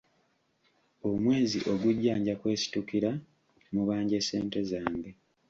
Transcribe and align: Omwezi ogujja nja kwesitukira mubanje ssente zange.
Omwezi 1.09 1.59
ogujja 1.71 2.13
nja 2.19 2.35
kwesitukira 2.41 3.09
mubanje 3.73 4.17
ssente 4.21 4.59
zange. 4.69 5.11